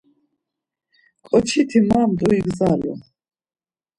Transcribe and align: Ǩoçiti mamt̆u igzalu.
Ǩoçiti 1.27 1.79
mamt̆u 1.89 2.27
igzalu. 2.39 2.93